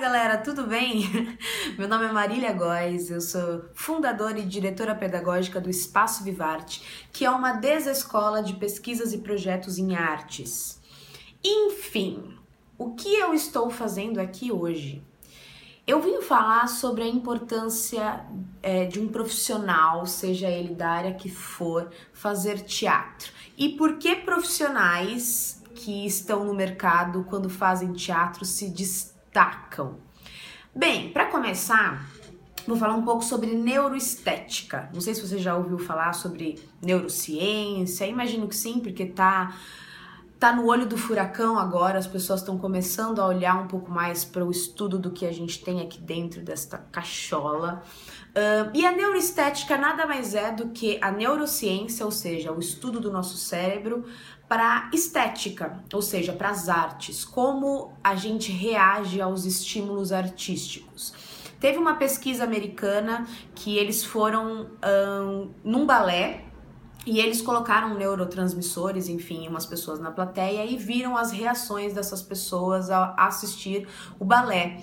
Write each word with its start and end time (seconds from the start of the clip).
galera, 0.00 0.38
tudo 0.38 0.66
bem? 0.66 1.04
Meu 1.76 1.86
nome 1.86 2.06
é 2.06 2.10
Marília 2.10 2.54
Góes, 2.54 3.10
eu 3.10 3.20
sou 3.20 3.66
fundadora 3.74 4.38
e 4.38 4.46
diretora 4.46 4.94
pedagógica 4.94 5.60
do 5.60 5.68
Espaço 5.68 6.24
Vivarte, 6.24 7.06
que 7.12 7.26
é 7.26 7.30
uma 7.30 7.52
desescola 7.52 8.42
de 8.42 8.54
pesquisas 8.54 9.12
e 9.12 9.18
projetos 9.18 9.76
em 9.76 9.94
artes. 9.94 10.80
Enfim, 11.44 12.34
o 12.78 12.94
que 12.94 13.14
eu 13.14 13.34
estou 13.34 13.68
fazendo 13.68 14.18
aqui 14.18 14.50
hoje? 14.50 15.02
Eu 15.86 16.00
vim 16.00 16.22
falar 16.22 16.66
sobre 16.66 17.02
a 17.02 17.06
importância 17.06 18.24
é, 18.62 18.86
de 18.86 18.98
um 18.98 19.06
profissional, 19.06 20.06
seja 20.06 20.48
ele 20.48 20.74
da 20.74 20.88
área 20.88 21.12
que 21.12 21.28
for, 21.28 21.90
fazer 22.14 22.62
teatro. 22.62 23.30
E 23.54 23.68
por 23.68 23.98
que 23.98 24.16
profissionais 24.16 25.62
que 25.74 26.06
estão 26.06 26.42
no 26.42 26.54
mercado 26.54 27.26
quando 27.28 27.50
fazem 27.50 27.92
teatro 27.92 28.46
se 28.46 28.70
destacam? 28.70 29.19
Destacam? 29.30 29.98
Bem, 30.74 31.10
para 31.10 31.26
começar, 31.26 32.04
vou 32.66 32.76
falar 32.76 32.94
um 32.94 33.04
pouco 33.04 33.24
sobre 33.24 33.54
neuroestética. 33.54 34.90
Não 34.92 35.00
sei 35.00 35.14
se 35.14 35.26
você 35.26 35.38
já 35.38 35.56
ouviu 35.56 35.78
falar 35.78 36.12
sobre 36.12 36.58
neurociência, 36.82 38.06
imagino 38.06 38.48
que 38.48 38.56
sim, 38.56 38.80
porque 38.80 39.06
tá 39.06 39.56
tá 40.40 40.54
no 40.54 40.66
olho 40.66 40.86
do 40.86 40.96
furacão 40.96 41.58
agora, 41.58 41.98
as 41.98 42.06
pessoas 42.06 42.40
estão 42.40 42.56
começando 42.56 43.20
a 43.20 43.26
olhar 43.26 43.62
um 43.62 43.68
pouco 43.68 43.90
mais 43.90 44.24
para 44.24 44.42
o 44.42 44.50
estudo 44.50 44.98
do 44.98 45.10
que 45.10 45.26
a 45.26 45.32
gente 45.32 45.62
tem 45.62 45.82
aqui 45.82 46.00
dentro 46.00 46.40
desta 46.40 46.78
cachola. 46.78 47.82
Uh, 48.30 48.70
e 48.72 48.86
a 48.86 48.90
neuroestética 48.90 49.76
nada 49.76 50.06
mais 50.06 50.34
é 50.34 50.50
do 50.50 50.70
que 50.70 50.98
a 51.02 51.10
neurociência, 51.10 52.06
ou 52.06 52.10
seja, 52.10 52.50
o 52.52 52.58
estudo 52.58 53.00
do 53.00 53.12
nosso 53.12 53.36
cérebro, 53.36 54.06
para 54.48 54.90
estética, 54.94 55.84
ou 55.92 56.00
seja, 56.00 56.32
para 56.32 56.48
as 56.48 56.70
artes, 56.70 57.22
como 57.22 57.92
a 58.02 58.14
gente 58.14 58.50
reage 58.50 59.20
aos 59.20 59.44
estímulos 59.44 60.10
artísticos. 60.10 61.12
Teve 61.60 61.76
uma 61.76 61.96
pesquisa 61.96 62.44
americana 62.44 63.26
que 63.54 63.76
eles 63.76 64.02
foram 64.02 64.70
um, 64.82 65.50
num 65.62 65.84
balé 65.84 66.49
e 67.06 67.18
eles 67.18 67.40
colocaram 67.40 67.94
neurotransmissores, 67.94 69.08
enfim, 69.08 69.48
umas 69.48 69.66
pessoas 69.66 69.98
na 69.98 70.10
plateia 70.10 70.64
e 70.64 70.76
viram 70.76 71.16
as 71.16 71.32
reações 71.32 71.94
dessas 71.94 72.22
pessoas 72.22 72.90
ao 72.90 73.14
assistir 73.16 73.88
o 74.18 74.24
balé. 74.24 74.80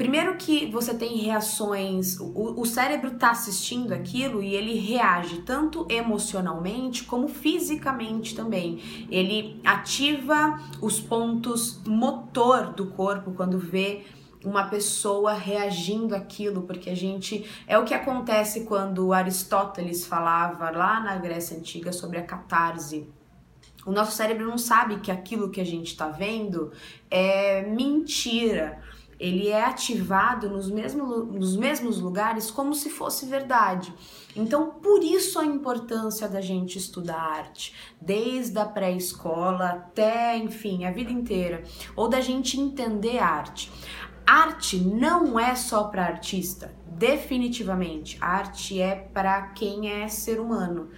Primeiro 0.00 0.34
que 0.38 0.64
você 0.64 0.94
tem 0.94 1.18
reações, 1.18 2.18
o, 2.18 2.58
o 2.58 2.64
cérebro 2.64 3.12
está 3.12 3.32
assistindo 3.32 3.92
aquilo 3.92 4.42
e 4.42 4.54
ele 4.54 4.78
reage 4.78 5.42
tanto 5.42 5.86
emocionalmente 5.90 7.04
como 7.04 7.28
fisicamente 7.28 8.34
também. 8.34 8.80
Ele 9.10 9.60
ativa 9.62 10.58
os 10.80 10.98
pontos 10.98 11.82
motor 11.86 12.72
do 12.72 12.86
corpo 12.86 13.32
quando 13.32 13.58
vê 13.58 14.06
uma 14.44 14.68
pessoa 14.68 15.32
reagindo 15.32 16.14
àquilo, 16.14 16.62
porque 16.62 16.90
a 16.90 16.96
gente 16.96 17.44
é 17.66 17.78
o 17.78 17.84
que 17.84 17.94
acontece 17.94 18.64
quando 18.64 19.12
Aristóteles 19.12 20.06
falava 20.06 20.70
lá 20.70 21.00
na 21.00 21.16
Grécia 21.16 21.56
antiga 21.56 21.92
sobre 21.92 22.18
a 22.18 22.22
catarse. 22.22 23.08
O 23.84 23.92
nosso 23.92 24.12
cérebro 24.12 24.46
não 24.46 24.58
sabe 24.58 25.00
que 25.00 25.10
aquilo 25.10 25.50
que 25.50 25.60
a 25.60 25.64
gente 25.64 25.88
está 25.88 26.08
vendo 26.08 26.70
é 27.10 27.62
mentira. 27.62 28.82
Ele 29.18 29.48
é 29.48 29.62
ativado 29.62 30.48
nos, 30.48 30.70
mesmo, 30.70 31.04
nos 31.24 31.54
mesmos 31.54 32.00
lugares 32.00 32.50
como 32.50 32.74
se 32.74 32.88
fosse 32.88 33.26
verdade. 33.26 33.92
Então, 34.34 34.70
por 34.70 35.02
isso 35.02 35.38
a 35.38 35.44
importância 35.44 36.26
da 36.26 36.40
gente 36.40 36.78
estudar 36.78 37.20
arte, 37.20 37.74
desde 38.00 38.58
a 38.58 38.64
pré-escola 38.64 39.70
até, 39.70 40.38
enfim, 40.38 40.86
a 40.86 40.90
vida 40.90 41.12
inteira, 41.12 41.62
ou 41.94 42.08
da 42.08 42.20
gente 42.22 42.58
entender 42.58 43.18
arte. 43.18 43.70
Arte 44.30 44.76
não 44.76 45.40
é 45.40 45.56
só 45.56 45.88
para 45.88 46.04
artista, 46.04 46.72
definitivamente. 46.86 48.16
Arte 48.20 48.80
é 48.80 48.94
para 48.94 49.48
quem 49.48 49.90
é 49.90 50.06
ser 50.06 50.38
humano. 50.38 50.88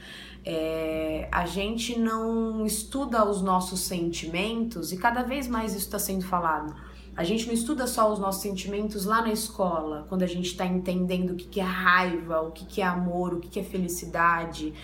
É, 0.45 1.31
a 1.33 1.47
gente 1.47 1.99
não 1.99 2.67
estuda 2.67 3.25
os 3.27 3.41
nossos 3.41 3.81
sentimentos 3.81 4.93
e 4.93 4.99
cada 4.99 5.23
vez 5.23 5.49
mais 5.49 5.73
isso 5.73 5.87
está 5.87 5.99
sendo 5.99 6.27
falado. 6.27 6.77
A 7.17 7.25
gente 7.25 7.47
não 7.47 7.55
estuda 7.55 7.87
só 7.87 8.13
os 8.13 8.19
nossos 8.19 8.43
sentimentos 8.43 9.07
lá 9.07 9.23
na 9.23 9.33
escola, 9.33 10.05
quando 10.11 10.25
a 10.25 10.27
gente 10.27 10.49
está 10.49 10.67
entendendo 10.67 11.31
o 11.31 11.35
que, 11.35 11.47
que 11.47 11.61
é 11.61 11.65
raiva, 11.65 12.43
o 12.43 12.51
que, 12.51 12.67
que 12.67 12.83
é 12.83 12.85
amor, 12.85 13.33
o 13.33 13.41
que, 13.41 13.49
que 13.49 13.61
é 13.61 13.65
felicidade. 13.65 14.75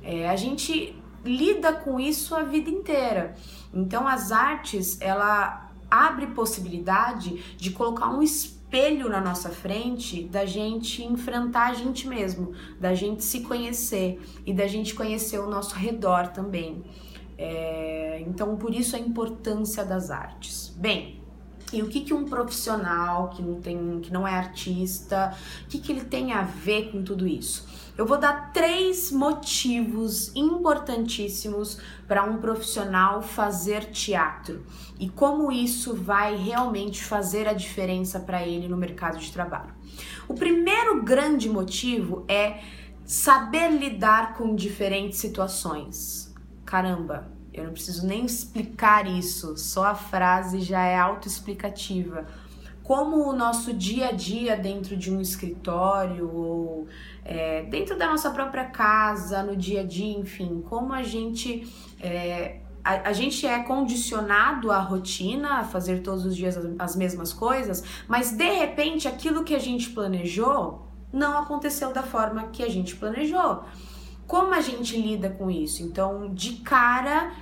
É, 0.00 0.28
a 0.28 0.36
gente 0.36 0.94
lida 1.24 1.72
com 1.72 1.98
isso 1.98 2.36
a 2.36 2.44
vida 2.44 2.70
inteira. 2.70 3.34
Então, 3.74 4.06
as 4.06 4.30
artes, 4.30 4.96
ela 5.00 5.65
abre 5.90 6.28
possibilidade 6.28 7.56
de 7.56 7.70
colocar 7.70 8.10
um 8.10 8.22
espelho 8.22 9.08
na 9.08 9.20
nossa 9.20 9.50
frente 9.50 10.24
da 10.24 10.44
gente 10.44 11.02
enfrentar 11.04 11.70
a 11.70 11.74
gente 11.74 12.08
mesmo, 12.08 12.52
da 12.80 12.94
gente 12.94 13.24
se 13.24 13.40
conhecer 13.40 14.20
e 14.44 14.52
da 14.52 14.66
gente 14.66 14.94
conhecer 14.94 15.38
o 15.38 15.48
nosso 15.48 15.74
redor 15.74 16.28
também. 16.28 16.84
É, 17.38 18.24
então, 18.26 18.56
por 18.56 18.74
isso 18.74 18.96
a 18.96 18.98
importância 18.98 19.84
das 19.84 20.10
artes. 20.10 20.74
Bem, 20.76 21.20
e 21.72 21.82
o 21.82 21.88
que, 21.88 22.00
que 22.00 22.14
um 22.14 22.24
profissional 22.24 23.30
que 23.30 23.42
não, 23.42 23.60
tem, 23.60 24.00
que 24.00 24.12
não 24.12 24.26
é 24.26 24.32
artista, 24.32 25.34
o 25.64 25.68
que, 25.68 25.78
que 25.78 25.90
ele 25.90 26.04
tem 26.04 26.32
a 26.32 26.42
ver 26.42 26.92
com 26.92 27.02
tudo 27.02 27.26
isso? 27.26 27.66
Eu 27.98 28.06
vou 28.06 28.18
dar 28.18 28.52
três 28.52 29.10
motivos 29.10 30.30
importantíssimos 30.36 31.78
para 32.06 32.24
um 32.24 32.36
profissional 32.36 33.22
fazer 33.22 33.86
teatro 33.86 34.64
e 35.00 35.08
como 35.08 35.50
isso 35.50 35.94
vai 35.94 36.36
realmente 36.36 37.02
fazer 37.02 37.48
a 37.48 37.52
diferença 37.52 38.20
para 38.20 38.46
ele 38.46 38.68
no 38.68 38.76
mercado 38.76 39.18
de 39.18 39.32
trabalho. 39.32 39.74
O 40.28 40.34
primeiro 40.34 41.02
grande 41.02 41.48
motivo 41.48 42.24
é 42.28 42.60
saber 43.04 43.70
lidar 43.70 44.34
com 44.34 44.54
diferentes 44.54 45.18
situações. 45.18 46.34
Caramba, 46.64 47.35
eu 47.56 47.64
não 47.64 47.72
preciso 47.72 48.06
nem 48.06 48.24
explicar 48.24 49.06
isso, 49.06 49.56
só 49.56 49.86
a 49.86 49.94
frase 49.94 50.60
já 50.60 50.84
é 50.84 50.96
autoexplicativa 50.96 52.26
como 52.86 53.28
o 53.28 53.32
nosso 53.32 53.72
dia 53.72 54.10
a 54.10 54.12
dia 54.12 54.56
dentro 54.56 54.96
de 54.96 55.12
um 55.12 55.20
escritório 55.20 56.32
ou 56.32 56.86
é, 57.24 57.64
dentro 57.64 57.98
da 57.98 58.06
nossa 58.06 58.30
própria 58.30 58.66
casa, 58.66 59.42
no 59.42 59.56
dia 59.56 59.80
a 59.80 59.84
dia, 59.84 60.16
enfim, 60.16 60.62
como 60.68 60.92
a 60.92 61.02
gente 61.02 61.66
é, 62.00 62.60
a, 62.84 63.12
gente 63.12 63.44
é 63.44 63.58
condicionado 63.64 64.70
à 64.70 64.78
rotina, 64.78 65.58
a 65.58 65.64
fazer 65.64 66.02
todos 66.02 66.24
os 66.24 66.36
dias 66.36 66.56
as, 66.56 66.66
as 66.78 66.94
mesmas 66.94 67.32
coisas, 67.32 67.82
mas 68.06 68.30
de 68.30 68.48
repente 68.48 69.08
aquilo 69.08 69.42
que 69.42 69.56
a 69.56 69.58
gente 69.58 69.90
planejou 69.90 70.86
não 71.12 71.36
aconteceu 71.38 71.92
da 71.92 72.04
forma 72.04 72.44
que 72.52 72.62
a 72.62 72.68
gente 72.68 72.94
planejou. 72.94 73.64
Como 74.26 74.52
a 74.52 74.60
gente 74.60 75.00
lida 75.00 75.30
com 75.30 75.50
isso? 75.50 75.82
Então, 75.82 76.32
de 76.34 76.54
cara, 76.56 77.32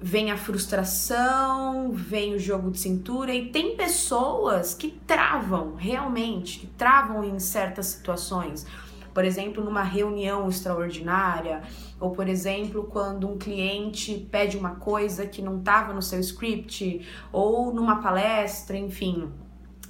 vem 0.00 0.30
a 0.30 0.36
frustração, 0.36 1.90
vem 1.90 2.34
o 2.34 2.38
jogo 2.38 2.70
de 2.70 2.78
cintura 2.78 3.34
e 3.34 3.50
tem 3.50 3.74
pessoas 3.76 4.74
que 4.74 4.90
travam 5.06 5.74
realmente, 5.76 6.58
que 6.58 6.66
travam 6.66 7.24
em 7.24 7.38
certas 7.38 7.86
situações. 7.86 8.66
Por 9.14 9.24
exemplo, 9.24 9.64
numa 9.64 9.82
reunião 9.82 10.48
extraordinária, 10.48 11.62
ou 11.98 12.10
por 12.10 12.28
exemplo, 12.28 12.84
quando 12.90 13.28
um 13.28 13.38
cliente 13.38 14.28
pede 14.30 14.58
uma 14.58 14.74
coisa 14.74 15.24
que 15.24 15.40
não 15.40 15.58
estava 15.58 15.94
no 15.94 16.02
seu 16.02 16.20
script, 16.20 17.00
ou 17.32 17.72
numa 17.72 18.02
palestra, 18.02 18.76
enfim. 18.76 19.32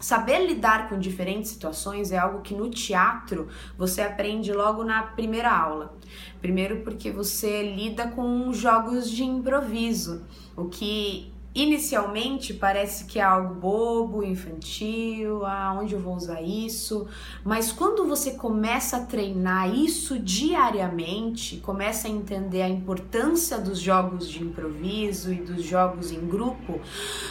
Saber 0.04 0.46
lidar 0.46 0.90
com 0.90 0.98
diferentes 0.98 1.50
situações 1.50 2.12
é 2.12 2.18
algo 2.18 2.42
que 2.42 2.54
no 2.54 2.68
teatro 2.68 3.48
você 3.74 4.02
aprende 4.02 4.52
logo 4.52 4.84
na 4.84 5.02
primeira 5.02 5.50
aula. 5.50 5.96
Primeiro, 6.42 6.82
porque 6.82 7.10
você 7.10 7.74
lida 7.74 8.08
com 8.08 8.52
jogos 8.52 9.10
de 9.10 9.24
improviso, 9.24 10.22
o 10.54 10.66
que 10.66 11.32
Inicialmente 11.54 12.52
parece 12.52 13.04
que 13.04 13.20
é 13.20 13.22
algo 13.22 13.54
bobo, 13.54 14.24
infantil, 14.24 15.46
aonde 15.46 15.94
eu 15.94 16.00
vou 16.00 16.16
usar 16.16 16.42
isso, 16.42 17.06
mas 17.44 17.70
quando 17.70 18.08
você 18.08 18.32
começa 18.32 18.96
a 18.96 19.04
treinar 19.04 19.72
isso 19.72 20.18
diariamente, 20.18 21.58
começa 21.58 22.08
a 22.08 22.10
entender 22.10 22.62
a 22.62 22.68
importância 22.68 23.56
dos 23.56 23.78
jogos 23.78 24.28
de 24.28 24.42
improviso 24.42 25.32
e 25.32 25.36
dos 25.36 25.62
jogos 25.62 26.10
em 26.10 26.26
grupo, 26.26 26.80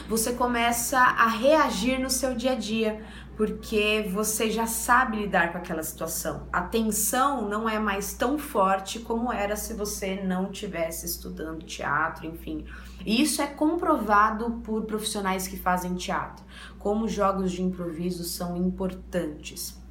você 0.07 0.31
começa 0.31 0.99
a 0.99 1.27
reagir 1.27 1.99
no 1.99 2.09
seu 2.09 2.33
dia 2.33 2.53
a 2.53 2.55
dia, 2.55 3.03
porque 3.35 4.07
você 4.11 4.49
já 4.51 4.67
sabe 4.67 5.17
lidar 5.17 5.51
com 5.51 5.57
aquela 5.57 5.81
situação. 5.81 6.47
A 6.53 6.61
tensão 6.61 7.49
não 7.49 7.67
é 7.67 7.79
mais 7.79 8.13
tão 8.13 8.37
forte 8.37 8.99
como 8.99 9.31
era 9.31 9.55
se 9.55 9.73
você 9.73 10.21
não 10.23 10.51
tivesse 10.51 11.05
estudando 11.05 11.65
teatro, 11.65 12.27
enfim. 12.27 12.65
E 13.05 13.21
isso 13.21 13.41
é 13.41 13.47
comprovado 13.47 14.61
por 14.63 14.83
profissionais 14.83 15.47
que 15.47 15.57
fazem 15.57 15.95
teatro, 15.95 16.45
como 16.77 17.07
jogos 17.07 17.51
de 17.51 17.63
improviso 17.63 18.23
são 18.23 18.55
importantes. 18.55 19.81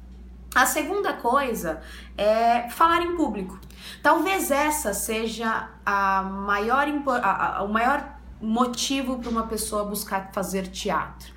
A 0.55 0.65
segunda 0.65 1.13
coisa 1.13 1.81
é 2.17 2.69
falar 2.69 3.01
em 3.01 3.15
público. 3.15 3.59
Talvez 4.01 4.51
essa 4.51 4.93
seja 4.93 5.69
a 5.85 6.21
maior, 6.23 6.87
a, 7.21 7.57
a, 7.57 7.63
o 7.63 7.73
maior 7.73 8.17
motivo 8.39 9.17
para 9.19 9.29
uma 9.29 9.47
pessoa 9.47 9.83
buscar 9.83 10.31
fazer 10.31 10.67
teatro 10.67 11.33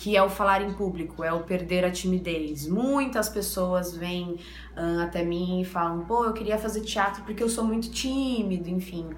que 0.00 0.16
é 0.16 0.22
o 0.22 0.30
falar 0.30 0.62
em 0.62 0.72
público, 0.72 1.22
é 1.22 1.30
o 1.30 1.40
perder 1.40 1.84
a 1.84 1.90
timidez. 1.90 2.66
Muitas 2.66 3.28
pessoas 3.28 3.94
vêm 3.94 4.40
uh, 4.74 5.02
até 5.02 5.22
mim 5.22 5.60
e 5.60 5.64
falam: 5.66 6.06
pô, 6.06 6.24
eu 6.24 6.32
queria 6.32 6.56
fazer 6.56 6.80
teatro 6.80 7.22
porque 7.22 7.42
eu 7.42 7.50
sou 7.50 7.64
muito 7.64 7.90
tímido, 7.90 8.70
enfim. 8.70 9.10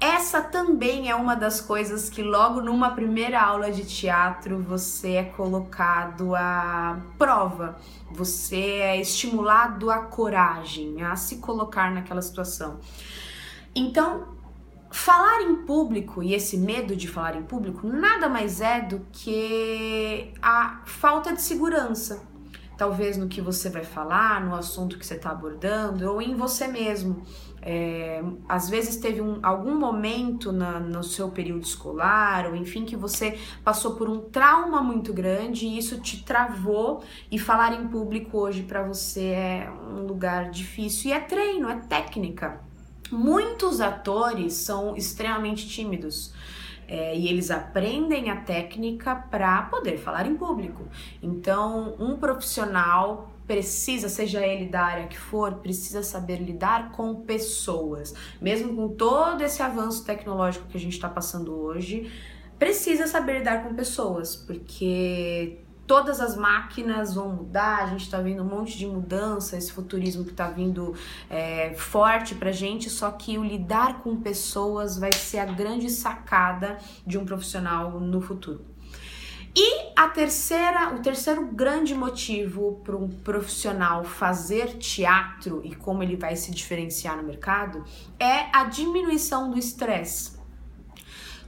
Essa 0.00 0.42
também 0.42 1.08
é 1.08 1.14
uma 1.14 1.36
das 1.36 1.60
coisas 1.60 2.10
que 2.10 2.20
logo 2.20 2.60
numa 2.60 2.90
primeira 2.90 3.40
aula 3.40 3.70
de 3.70 3.84
teatro 3.84 4.60
você 4.60 5.12
é 5.12 5.22
colocado 5.22 6.34
à 6.34 7.00
prova, 7.16 7.78
você 8.10 8.56
é 8.56 9.00
estimulado 9.00 9.88
à 9.88 9.98
coragem, 9.98 11.00
a 11.04 11.14
se 11.14 11.36
colocar 11.36 11.92
naquela 11.92 12.20
situação. 12.20 12.80
Então, 13.72 14.41
falar 14.92 15.42
em 15.42 15.64
público 15.64 16.22
e 16.22 16.34
esse 16.34 16.56
medo 16.56 16.94
de 16.94 17.08
falar 17.08 17.34
em 17.36 17.42
público 17.42 17.86
nada 17.86 18.28
mais 18.28 18.60
é 18.60 18.80
do 18.80 19.00
que 19.10 20.32
a 20.40 20.82
falta 20.84 21.32
de 21.32 21.42
segurança 21.42 22.30
talvez 22.82 23.16
no 23.16 23.28
que 23.28 23.40
você 23.40 23.70
vai 23.70 23.84
falar, 23.84 24.44
no 24.44 24.56
assunto 24.56 24.98
que 24.98 25.06
você 25.06 25.14
está 25.14 25.30
abordando 25.30 26.10
ou 26.10 26.20
em 26.20 26.34
você 26.34 26.66
mesmo. 26.66 27.22
É, 27.64 28.20
às 28.48 28.68
vezes 28.68 28.96
teve 28.96 29.20
um, 29.20 29.38
algum 29.40 29.78
momento 29.78 30.50
na, 30.50 30.80
no 30.80 31.04
seu 31.04 31.28
período 31.28 31.62
escolar, 31.62 32.46
ou 32.48 32.56
enfim, 32.56 32.84
que 32.84 32.96
você 32.96 33.38
passou 33.62 33.94
por 33.94 34.10
um 34.10 34.22
trauma 34.22 34.82
muito 34.82 35.12
grande 35.12 35.64
e 35.64 35.78
isso 35.78 36.00
te 36.00 36.24
travou. 36.24 37.04
E 37.30 37.38
falar 37.38 37.72
em 37.72 37.86
público 37.86 38.36
hoje 38.36 38.64
para 38.64 38.82
você 38.82 39.26
é 39.26 39.70
um 39.70 40.04
lugar 40.04 40.50
difícil 40.50 41.10
e 41.10 41.12
é 41.12 41.20
treino, 41.20 41.68
é 41.68 41.76
técnica. 41.76 42.71
Muitos 43.12 43.80
atores 43.80 44.54
são 44.54 44.96
extremamente 44.96 45.68
tímidos. 45.68 46.32
É, 46.88 47.16
e 47.16 47.28
eles 47.28 47.50
aprendem 47.50 48.30
a 48.30 48.36
técnica 48.36 49.14
para 49.14 49.62
poder 49.62 49.98
falar 49.98 50.26
em 50.26 50.36
público. 50.36 50.84
Então, 51.22 51.94
um 51.98 52.16
profissional 52.16 53.30
precisa, 53.46 54.08
seja 54.08 54.44
ele 54.46 54.66
da 54.66 54.82
área 54.82 55.06
que 55.06 55.18
for, 55.18 55.54
precisa 55.56 56.02
saber 56.02 56.36
lidar 56.36 56.92
com 56.92 57.14
pessoas. 57.22 58.14
Mesmo 58.40 58.74
com 58.74 58.88
todo 58.88 59.42
esse 59.42 59.62
avanço 59.62 60.04
tecnológico 60.04 60.66
que 60.68 60.76
a 60.76 60.80
gente 60.80 60.94
está 60.94 61.08
passando 61.08 61.54
hoje, 61.54 62.10
precisa 62.58 63.06
saber 63.06 63.38
lidar 63.38 63.62
com 63.62 63.74
pessoas, 63.74 64.36
porque 64.36 65.58
todas 65.86 66.20
as 66.20 66.36
máquinas 66.36 67.14
vão 67.14 67.28
mudar, 67.30 67.82
a 67.82 67.86
gente 67.86 68.02
está 68.02 68.20
vendo 68.20 68.42
um 68.42 68.46
monte 68.46 68.78
de 68.78 68.86
mudança, 68.86 69.56
esse 69.56 69.72
futurismo 69.72 70.24
que 70.24 70.30
está 70.30 70.48
vindo 70.48 70.94
é, 71.28 71.74
forte 71.74 72.34
pra 72.34 72.52
gente, 72.52 72.88
só 72.88 73.10
que 73.10 73.38
o 73.38 73.44
lidar 73.44 74.02
com 74.02 74.16
pessoas 74.16 74.98
vai 74.98 75.12
ser 75.12 75.38
a 75.38 75.46
grande 75.46 75.90
sacada 75.90 76.78
de 77.06 77.18
um 77.18 77.24
profissional 77.24 78.00
no 78.00 78.20
futuro. 78.20 78.72
E 79.54 79.92
a 79.94 80.08
terceira, 80.08 80.94
o 80.94 81.02
terceiro 81.02 81.46
grande 81.48 81.94
motivo 81.94 82.80
para 82.82 82.96
um 82.96 83.06
profissional 83.06 84.02
fazer 84.02 84.78
teatro 84.78 85.60
e 85.62 85.74
como 85.74 86.02
ele 86.02 86.16
vai 86.16 86.36
se 86.36 86.50
diferenciar 86.50 87.18
no 87.18 87.22
mercado 87.22 87.84
é 88.18 88.46
a 88.50 88.64
diminuição 88.64 89.50
do 89.50 89.58
estresse. 89.58 90.40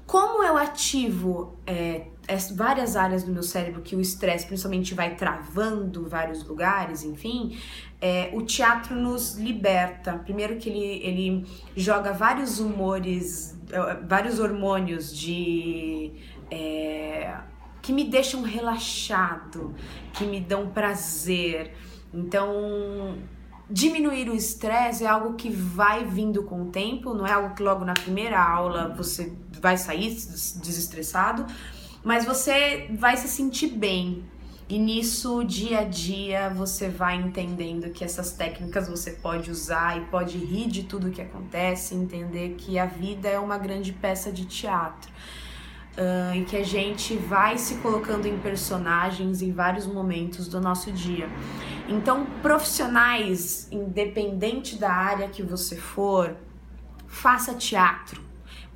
Como 0.06 0.44
eu 0.44 0.58
ativo 0.58 1.56
é, 1.66 2.08
várias 2.54 2.96
áreas 2.96 3.22
do 3.22 3.32
meu 3.32 3.42
cérebro 3.42 3.82
que 3.82 3.94
o 3.94 4.00
estresse 4.00 4.46
principalmente 4.46 4.94
vai 4.94 5.14
travando 5.14 6.08
vários 6.08 6.44
lugares, 6.44 7.04
enfim, 7.04 7.58
é, 8.00 8.30
o 8.32 8.42
teatro 8.42 8.94
nos 8.94 9.36
liberta. 9.36 10.18
Primeiro 10.18 10.56
que 10.56 10.68
ele, 10.68 11.02
ele 11.02 11.46
joga 11.76 12.12
vários 12.12 12.60
humores, 12.60 13.58
é, 13.70 13.94
vários 14.06 14.38
hormônios 14.38 15.16
de. 15.16 16.12
É, 16.50 17.36
que 17.80 17.92
me 17.92 18.04
deixam 18.04 18.42
relaxado, 18.42 19.74
que 20.14 20.24
me 20.24 20.40
dão 20.40 20.70
prazer. 20.70 21.74
Então, 22.12 23.18
diminuir 23.68 24.28
o 24.30 24.34
estresse 24.34 25.04
é 25.04 25.06
algo 25.06 25.34
que 25.34 25.50
vai 25.50 26.04
vindo 26.04 26.44
com 26.44 26.62
o 26.62 26.66
tempo, 26.66 27.12
não 27.12 27.26
é 27.26 27.32
algo 27.32 27.54
que 27.54 27.62
logo 27.62 27.84
na 27.84 27.94
primeira 27.94 28.42
aula 28.42 28.94
você 28.96 29.32
vai 29.60 29.76
sair 29.76 30.08
desestressado, 30.08 31.46
mas 32.04 32.26
você 32.26 32.86
vai 32.92 33.16
se 33.16 33.26
sentir 33.26 33.68
bem. 33.68 34.22
E 34.68 34.78
nisso, 34.78 35.42
dia 35.44 35.80
a 35.80 35.84
dia, 35.84 36.48
você 36.50 36.88
vai 36.88 37.16
entendendo 37.16 37.90
que 37.90 38.04
essas 38.04 38.32
técnicas 38.32 38.88
você 38.88 39.10
pode 39.10 39.50
usar 39.50 39.98
e 39.98 40.02
pode 40.06 40.38
rir 40.38 40.68
de 40.68 40.84
tudo 40.84 41.10
que 41.10 41.20
acontece, 41.20 41.94
entender 41.94 42.54
que 42.56 42.78
a 42.78 42.86
vida 42.86 43.28
é 43.28 43.38
uma 43.38 43.58
grande 43.58 43.92
peça 43.92 44.30
de 44.30 44.44
teatro. 44.44 45.10
Uh, 45.96 46.34
e 46.34 46.44
que 46.44 46.56
a 46.56 46.64
gente 46.64 47.14
vai 47.14 47.56
se 47.56 47.76
colocando 47.76 48.26
em 48.26 48.36
personagens 48.38 49.42
em 49.42 49.52
vários 49.52 49.86
momentos 49.86 50.48
do 50.48 50.60
nosso 50.60 50.90
dia. 50.90 51.28
Então, 51.88 52.26
profissionais, 52.42 53.68
independente 53.70 54.74
da 54.74 54.90
área 54.90 55.28
que 55.28 55.40
você 55.40 55.76
for, 55.76 56.36
faça 57.06 57.54
teatro 57.54 58.20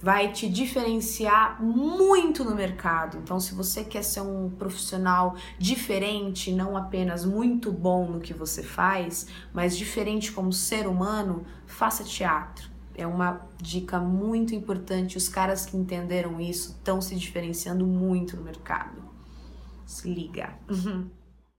vai 0.00 0.32
te 0.32 0.48
diferenciar 0.48 1.62
muito 1.62 2.44
no 2.44 2.54
mercado. 2.54 3.18
Então, 3.18 3.40
se 3.40 3.54
você 3.54 3.82
quer 3.82 4.02
ser 4.02 4.20
um 4.20 4.48
profissional 4.50 5.36
diferente, 5.58 6.52
não 6.52 6.76
apenas 6.76 7.24
muito 7.24 7.72
bom 7.72 8.06
no 8.08 8.20
que 8.20 8.32
você 8.32 8.62
faz, 8.62 9.26
mas 9.52 9.76
diferente 9.76 10.30
como 10.30 10.52
ser 10.52 10.86
humano, 10.86 11.44
faça 11.66 12.04
teatro. 12.04 12.70
É 12.94 13.06
uma 13.06 13.46
dica 13.60 13.98
muito 13.98 14.54
importante. 14.54 15.16
Os 15.16 15.28
caras 15.28 15.66
que 15.66 15.76
entenderam 15.76 16.40
isso 16.40 16.72
estão 16.72 17.00
se 17.00 17.14
diferenciando 17.14 17.86
muito 17.86 18.36
no 18.36 18.42
mercado. 18.42 19.02
Se 19.84 20.12
liga. 20.12 20.54